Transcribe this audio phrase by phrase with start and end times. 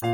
[0.00, 0.12] 皆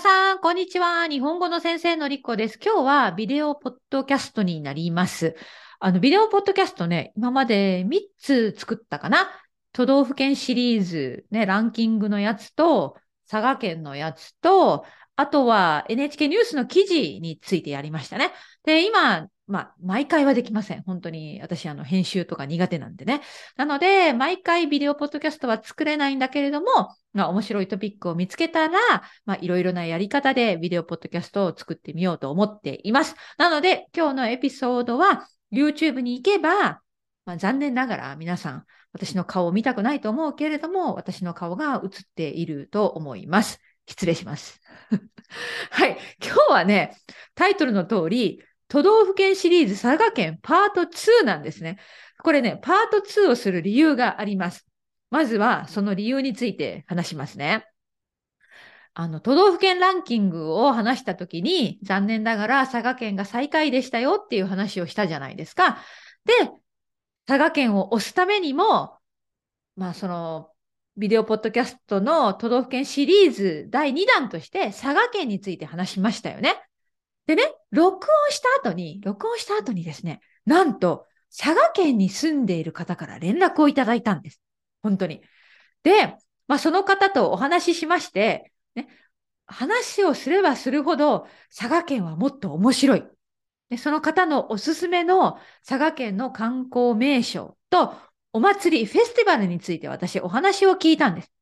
[0.00, 1.06] さん、こんにちは。
[1.06, 2.58] 日本語の先生のりっこです。
[2.64, 5.36] 今日はビデオポッドキャストになります。
[5.80, 9.28] あの、ビデオポッドキャストね、今まで3つ作ったかな。
[9.74, 12.96] 都道府県シリーズ、ね、ランキングのやつと、
[13.30, 18.32] 佐賀県のやつと、あとは NHK ニュースの記事についてやりましたね。
[18.64, 20.82] で、今、まあ、毎回はできません。
[20.82, 23.20] 本当に私、あの、編集とか苦手なんでね。
[23.56, 26.66] なので、毎回ビデオポッドキャストは作れないんだけれども、
[27.12, 28.78] まあ、面白いトピックを見つけたら、
[29.24, 33.14] まあ、いろいろなやり方でビデオポッドキャストを作ってみようと思っています。
[33.38, 36.80] なので、今日のエピソードは、YouTube に行けば、
[37.24, 43.60] まあ、残念ながら皆さん、私の顔を見たくないと思うけれども、私の顔が映っていると思います。
[43.86, 44.60] 失礼します。
[45.70, 45.98] はい。
[46.20, 46.96] 今日はね、
[47.34, 51.78] タイトルの通り、都道府県シリーズ佐賀県パート2なんですね。
[52.22, 54.66] これね、パート2をする理由があります。
[55.10, 57.66] まずはその理由について話しますね。
[58.98, 65.78] あの、都道府県ランキングを話したときに、残念ながら佐賀県が最下位でしたよっていう話をしたじゃないですか。
[66.24, 66.32] で、
[67.26, 68.98] 佐賀県を押すためにも、
[69.76, 70.50] まあその、
[70.96, 76.54] ビデオポッドキャストの都道府県シリーズ第2弾として佐賀県について話しましたよね。
[77.26, 84.40] でね、録音した後に、録音した後にですね、なんと、佐賀県に住んでいる方から連絡をいただいたんです。
[84.82, 85.22] 本当に。
[85.82, 86.16] で、
[86.48, 88.88] まあ、その方とお話ししまして、ね、
[89.46, 93.04] 話をすればするほど、佐賀県はもっと面白い。
[93.68, 97.94] でその方のおすすめの佐賀県の観光名所と
[98.32, 101.32] お祭り、フェスティバルについて私お話を聞いたんです。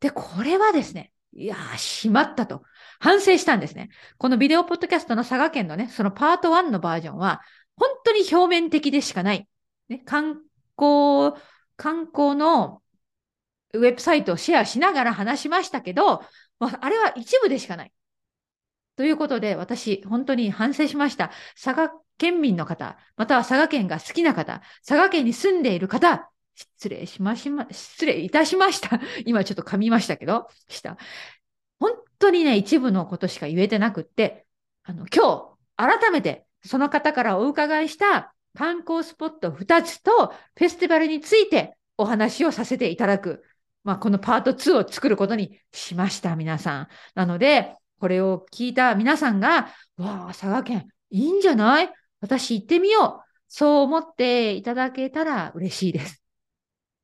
[0.00, 2.64] で、これはですね、いやー、しまったと。
[2.98, 3.90] 反省したんですね。
[4.18, 7.40] このビデオポッドキャストの佐賀県のね、そのパート1のバージョンは、
[7.76, 9.48] 本当に表面的でしかない。
[9.88, 10.42] ね、観
[10.76, 11.40] 光、
[11.76, 12.82] 観光の
[13.72, 16.24] ウェブサイトをシェアしながら話しましたけど、
[16.58, 17.92] ま、あれは一部でしかない。
[18.96, 21.30] ということで、私、本当に反省しました。
[21.54, 29.00] 佐賀県民の方、または佐賀県が好きな方、佐賀県に住んでいる方、失礼しましま、失礼いたしました。
[29.24, 30.96] 今ちょっと噛みましたけど、した。
[31.78, 34.44] 本当にね、一部のことしか言えてなくって、
[34.82, 43.44] あの、今日、改めて、その方からお伺いした観光スポット2つとフェスティバルについてお話をさせていただく。
[43.84, 46.88] まあ、このパート2を作ることにしました、皆さん。
[47.14, 51.90] なので、これを聞いた皆さんが、わあ、佐賀県、いいんじゃない？
[52.20, 53.28] 私行ってみよう。
[53.46, 56.22] そう思っていただけたら嬉しいです。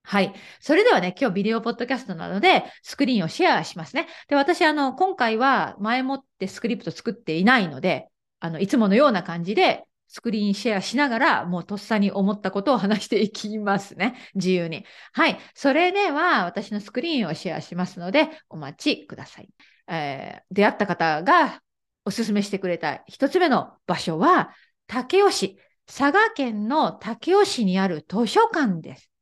[0.06, 0.34] はい。
[0.60, 4.06] それではね、今日ビデオポッドキャストなので、スクリーンをシェアしますね。
[4.28, 14.14] で、私、あの、今回は前もってスクリプト作っていないので、あの、いつものような感じで、スクリーンシェアしながら、もうとっさに思ったことを話していきますね。
[14.36, 14.84] 自由に。
[15.14, 15.38] はい。
[15.54, 19.48] それでは、私のスクリーンをシェアしますので、お待ちください。
[19.88, 21.62] えー、出会った方が
[22.04, 24.54] おすすめしてくれた一つ目の場所は、
[24.86, 25.58] 武雄市。
[25.86, 29.13] 佐賀県の武雄市にある図書館です。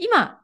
[0.00, 0.40] 今、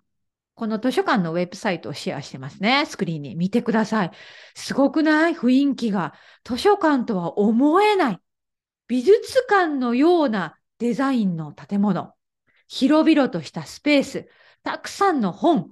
[0.55, 2.87] この図書館のウェブサイトをシェアしてますね。
[2.87, 4.11] スクリーンに見てください。
[4.55, 5.35] すごくない？
[5.35, 6.15] 雰囲気が。
[6.45, 8.19] 図書館とは思えない。
[8.89, 12.15] 美術館のようなデザインの建物。
[12.69, 14.29] 広々としたスペース。
[14.63, 15.71] たくさんの本。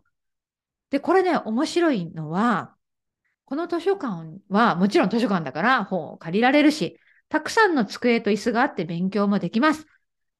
[0.90, 2.74] で、これね、面白いのは、
[3.46, 9.86] この図書館はもちろん図書館だから本を借りられるし、たくさんの机と椅子があって勉強もできます。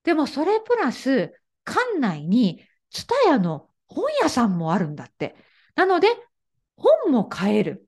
[0.05, 1.33] でもそれプラス、
[1.65, 2.63] 館内に
[2.95, 5.37] ツタヤの本屋さんもあるんだって。
[5.75, 6.09] なので、
[6.77, 7.87] 本も買える。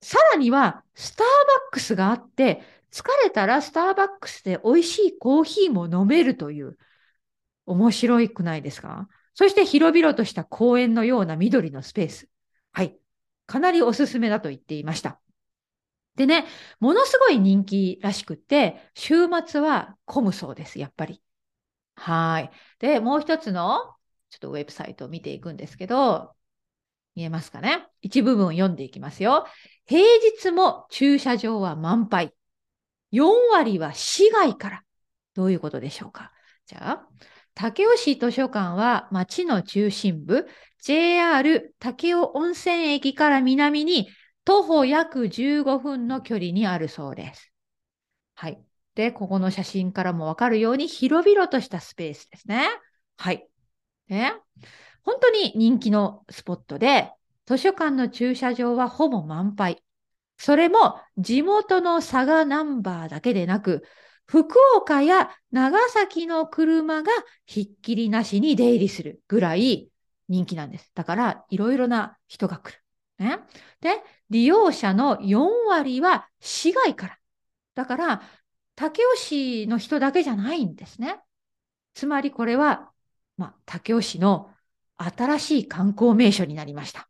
[0.00, 1.32] さらには、スターバ
[1.70, 6.78] ックスがあって、疲れたらスターバックスで美味しいコーヒーも飲めるという、
[7.66, 9.08] 面白いくないですか？
[9.34, 12.30] そして広々とした公園のような緑のスペース。
[12.72, 12.98] はい。
[13.46, 15.20] かなりおすすめだと言っていました。
[16.16, 16.46] でね、
[16.80, 21.22] ものすごい人気らしくって、週末は混むそうです、やっぱり。
[21.94, 22.50] はい。
[22.78, 23.94] で、もう一つの
[24.30, 26.32] ちょっとウェブサイトを見ていくんですけど、
[27.14, 27.86] 見えますかね？
[28.00, 29.46] 一部分を読んでいきますよ。
[29.86, 30.02] 平
[30.38, 32.34] 日も駐車場は満杯。
[33.10, 34.84] 4割は市外から。
[35.34, 36.32] どういうことでしょうか？
[36.66, 37.08] じゃあ、
[37.54, 40.46] 武雄市図書館は町の中心部、
[40.82, 44.08] JR 武雄温泉駅から南に
[44.44, 47.52] 徒歩約15分の距離にあるそうです。
[48.34, 48.62] はい。
[48.94, 52.68] で、ここの写真からもわかるように広々としたスペースですね。
[53.16, 53.47] はい。
[54.08, 54.32] ね。
[55.02, 57.12] 本当に人気のスポットで、
[57.46, 59.82] 図書館の駐車場はほぼ満杯。
[60.36, 63.84] それも地元の佐賀ナンバーだけでなく、
[64.26, 67.10] 福岡や長崎の車が
[67.46, 69.90] ひっきりなしに出入りするぐらい
[70.28, 70.92] 人気なんです。
[70.94, 72.82] だから、いろいろな人が来る。
[73.18, 73.38] ね、
[73.80, 77.18] で、利用者の4割は市外から。
[77.74, 78.22] だから、
[78.76, 81.18] 武雄市の人だけじゃないんですね。
[81.94, 82.92] つまりこれは、
[83.38, 84.50] まあ、武雄市の
[84.98, 87.08] 新しい観光名所になりました。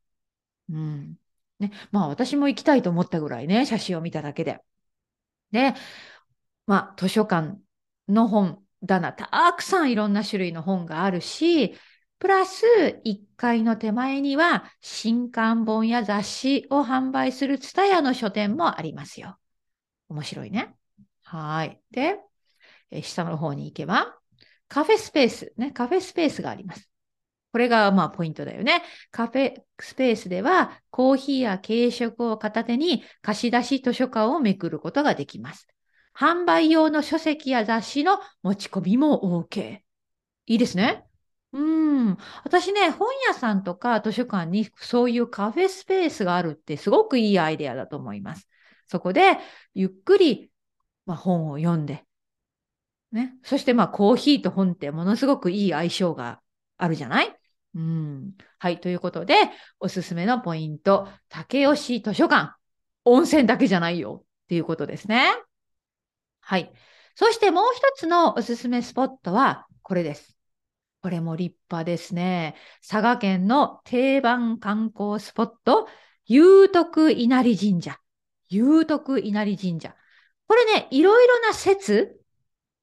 [0.71, 1.17] うん。
[1.59, 1.73] ね。
[1.91, 4.61] まあ私も行きたいと思ったぐらいね、写真を見ただけで。
[5.51, 5.75] で、
[6.67, 7.59] まあ図書館
[8.09, 11.75] の本棚、たくさんいろんな種類の本があるし、
[12.19, 12.65] プラス
[13.05, 19.39] 1階の手前には新刊本や雑誌を販売するツタヤの書店もありますよ。
[20.09, 20.75] 面白いね。
[21.23, 21.81] はい。
[21.91, 22.19] で、
[23.03, 24.18] 下の方に行けば、
[24.69, 26.88] カフェスペース、ね、カフェスペースがあります。
[27.53, 28.82] これがまあポイントだよね。
[29.11, 35.67] カフェスペースではコーヒーや軽食を片手に貸し出し図書館をめくることができます。
[36.15, 39.79] 販売用の書籍や雑誌の持ち込みも OK。
[40.47, 41.05] いいですね。
[41.53, 42.17] うん。
[42.44, 48.49] 私ね、本屋さんとか図書館にそういうカフェスペースがあるってすごくいいアイデアだと思います。
[48.87, 49.38] そこで
[49.75, 50.50] ゆっくり、
[51.06, 52.05] まあ、本を読んで、
[53.13, 53.35] ね。
[53.43, 56.41] そしてまあコーヒーと本ってものすごくいい相性が
[56.77, 57.35] あるじゃない？
[57.75, 58.33] うん。
[58.59, 58.81] はい。
[58.81, 59.35] ということで、
[59.81, 62.55] おすすめのポイント、竹吉図書館。
[63.05, 65.29] 温泉だけじゃないよっていうことですね。
[66.41, 66.73] はい。
[67.15, 70.37] そしてもう一つのおすすめスポットはこれです。
[71.01, 72.55] これも立派ですね。
[72.87, 75.89] 佐賀県の定番観光スポット、
[76.27, 77.99] 有徳稲荷神社。
[78.49, 79.95] 有徳稲荷神社。
[80.47, 82.18] これね、いろいろな説、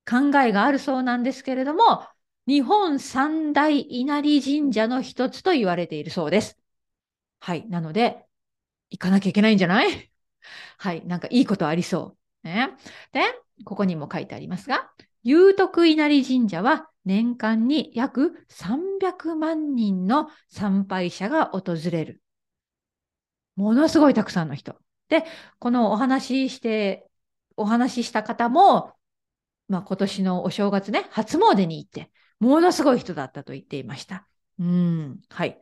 [0.09, 2.07] 考えがあるそうなんですけれども、
[2.47, 6.57] 日本三大稲荷神社の一つと言われているそうです。
[7.39, 7.67] はい。
[7.69, 8.25] なので、
[8.91, 10.11] 行かなきゃいけないんじゃない？
[10.77, 11.05] はい。
[11.07, 12.47] なんかいいことありそう。
[12.47, 12.71] ね。
[13.11, 13.21] で、
[13.65, 14.91] ここにも書いてありますが、
[15.23, 22.21] 有徳稲荷神社は年間に約300万人の参拝者が訪れる。
[23.55, 24.75] ものすごいたくさんの人。
[25.09, 25.23] で、
[25.59, 27.09] このお話しして、
[27.57, 28.94] お話しした方も、
[29.67, 34.27] まあ今年のお正月ね、初詣に行って、ものすごい人だったと言っていました。
[34.59, 35.59] うん、はい。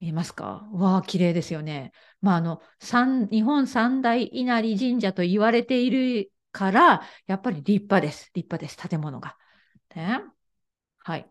[0.00, 0.66] 見えますか？
[0.72, 1.92] わあ、綺麗ですよね。
[2.22, 8.30] まあ、あの、三、日本三大稲荷神社と言われているから、やっぱり立派です。
[8.34, 8.88] 立派です。
[8.88, 9.36] 建物が。
[9.94, 10.22] ね、
[11.00, 11.30] はい。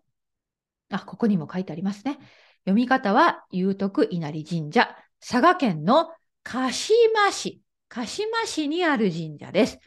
[0.92, 2.20] あ、ここにも書いてありますね。
[2.66, 4.96] 読み方は、有徳稲荷神社。
[5.20, 6.12] 佐賀県の
[6.44, 7.62] 鹿島市。
[7.88, 9.80] 鹿島市にある神社です。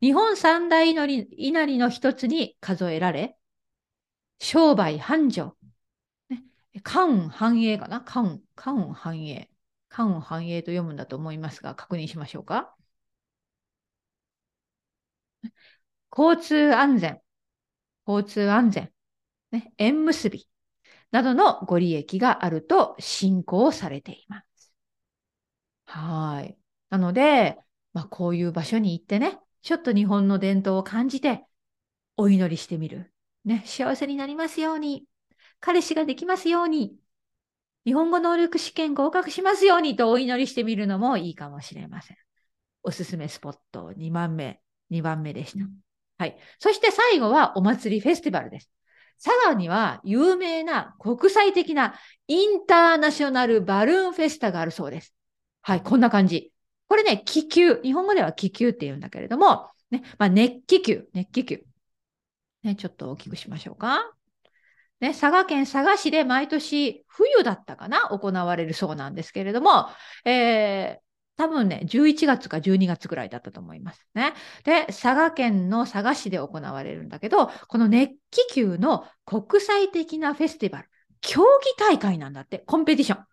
[0.00, 3.36] 日本三大祈り稲荷の一つに数えられ、
[4.38, 5.56] 商売繁盛。
[6.30, 6.42] ね、
[6.82, 8.00] 関運繁栄かな？
[8.02, 9.50] 関運、関運繁栄。
[9.88, 12.74] 関運繁栄と読むんだと思いますが、確認しましょうか。
[16.16, 17.20] 交通安全、
[18.06, 18.92] 交通安全、
[19.52, 20.48] ね、縁結び
[21.10, 24.72] などのご利益があると信仰されています。
[25.86, 26.58] はい。
[26.90, 27.58] なので、
[27.92, 31.46] まあ、こういう場所に行ってね、ちょっと日本の伝統を感じて
[32.16, 33.12] お祈りしてみる。
[33.44, 35.04] ね、幸せになりますように、
[35.60, 36.96] 彼氏ができますように、
[37.84, 42.16] 日本語能力試験合格しますようにとお祈りしてみるのもいいかもしれません。
[42.82, 44.60] おすすめスポット2番目、
[44.90, 45.64] 2番目でした。
[46.18, 46.36] はい。
[46.58, 48.70] そして最後はお祭りフェスティバルです。
[49.22, 51.94] 佐賀には有名な国際的な
[52.26, 55.14] インターナショナルバルーンフェスタがあるそうです。
[55.62, 56.52] はい、こんな感じ。
[56.88, 57.76] これね、気球。
[57.82, 61.62] 日本語では気球って言うんだけれども、ね、まあ、熱気球、熱気球。
[62.62, 64.12] ね、ちょっと大きくしましょうか。
[65.00, 69.86] ね、佐賀県佐賀市で毎年冬だったかな行われるそうなんですけれども、
[70.24, 74.34] えー、多分ね、11月か12月ぐらいだったと思いますね。
[74.64, 80.88] で、佐賀県の佐賀市で行われるんだけど、この熱気球の国際的なフェスティバル、
[81.20, 81.46] 競技
[81.78, 83.24] 大会なんだって、コンペティション。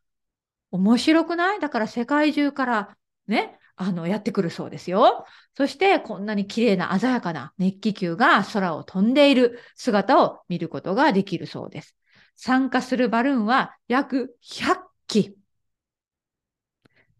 [0.70, 1.60] 面白くない？
[1.60, 2.98] だから世界中から
[3.28, 5.26] ね、あの、やってくるそうですよ。
[5.56, 11.96] そして、こんなに綺麗な鮮やかな熱気球が空を飛んでいる姿を見ることができるそうです。
[12.36, 14.78] 参加するバルーンは約100
[15.08, 15.38] 機。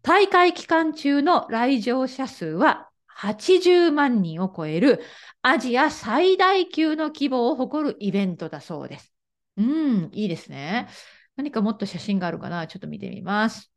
[0.02, 5.02] 大会期間中の来場者数は80万人を超える
[5.42, 9.12] アジア最大級の規模を誇るイベントだそうです。
[9.56, 10.88] うん、いいですね。
[11.34, 12.66] 何かもっと写真があるかな？
[12.66, 13.72] ちょっと見てみます。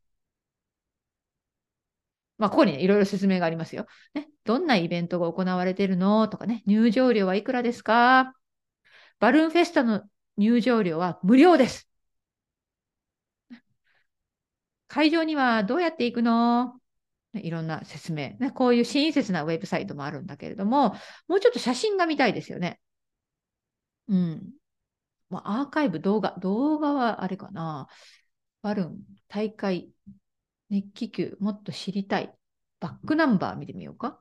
[2.40, 3.86] まあ、ここにね、いろいろ説明がありますよ。
[4.14, 8.34] ね、どんなイベントが行われてるのとかね、入場料はいくらですか？
[9.18, 10.02] バルーンフェスタの
[10.38, 11.86] 入場料は無料です。
[14.88, 16.80] 会場にはどうやって行くの？
[17.34, 18.50] いろんな説明、ね。
[18.54, 20.96] こういう親切なウェブサイトもあるんだけれども、
[21.28, 22.80] もうちょっと写真が見たいですよね。
[24.08, 24.50] うん。
[25.28, 27.86] まあ、アーカイブ、動画、動画はあれかな。
[28.62, 29.90] バルーン、大会、
[30.70, 32.34] 熱気球、もっと知りたい。
[32.80, 34.20] バックナンバー見てみようか。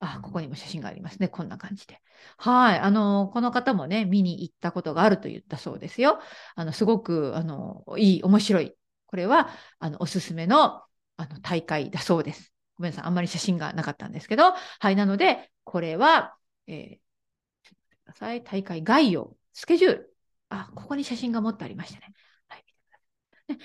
[0.00, 1.28] あ、ここにも写真がありますね。
[1.28, 2.00] こんな感じで。
[2.36, 2.78] はい。
[2.78, 6.20] あの、この方もね、見に行ったことがあると言ったそうですよ。
[6.54, 8.76] あの、すごく、あの、いい、面白い。
[9.06, 10.82] これは、あの、おすすめの、
[11.16, 12.52] あの、大会だそうです。
[12.76, 13.04] ごめんなさい。
[13.06, 14.52] あんまり写真がなかったんですけど。
[14.52, 14.96] はい。
[14.96, 16.36] なので、これは、
[16.68, 16.96] えー、
[17.64, 18.44] ちょっと待ってください。
[18.44, 20.16] 大会概要、スケジュール。
[20.50, 22.12] あ、ここに写真が持ってありましたね。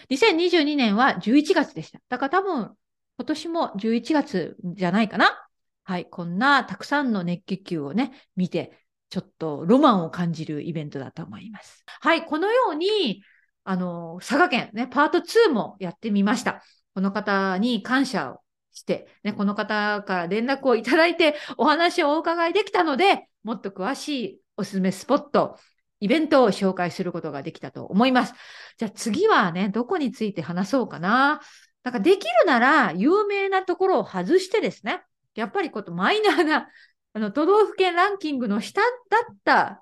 [0.10, 2.00] 2022年は11月でした。
[2.10, 2.75] だから多分、
[3.18, 5.48] 今年も11月じゃないかな。
[5.84, 6.06] はい。
[6.10, 11.84] こんなたくさんの熱気球をね、見て、ちょっとロマンを感じるイベントだと思います。
[12.02, 12.25] はい。
[12.25, 13.24] このように、
[13.63, 16.63] あの、佐賀県ね、パート2もやってみました。
[16.96, 25.58] この方に感謝をして、ね、この方から連絡をいただいてお話をお伺いできたので、もっと詳しいおすすめスポット、
[26.03, 28.33] イベントを紹介することができたと思います。
[28.77, 31.39] じゃあ次はね、どこについて話そうかな。
[31.83, 35.01] なんかできるなら有名なところを外してですね、
[35.33, 36.67] やっぱりことマイナーな
[37.15, 38.88] あの都道府県ランキングの下だ
[39.31, 39.81] った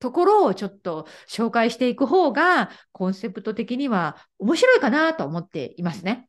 [0.00, 6.28] ところをちょっと紹介していく方がコンセプト的には面白いかなと思っていますね。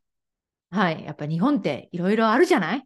[0.70, 1.04] はい。
[1.04, 2.86] やっぱ日本っていろいろあるじゃない？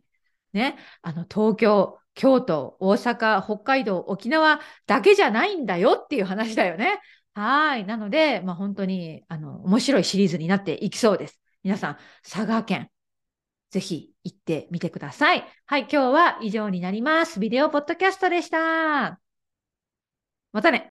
[0.53, 0.77] ね。
[1.01, 6.99] あの東京、京都、大阪、北海道、沖縄だけじゃないんだよっていう話だよね。
[7.33, 7.85] はい。
[7.85, 11.39] なので、まあ、本当に、あの、面白いシリーズになっていきそうです。
[11.63, 12.89] 皆さん、佐賀県、
[13.71, 15.43] ぜひ行ってみてください。
[15.65, 15.81] はい。
[15.81, 17.39] 今日は以上になります。
[17.39, 19.19] ビデオポッドキャストでした。
[20.51, 20.81] またね。